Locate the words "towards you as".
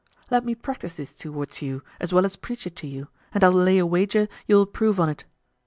1.13-2.11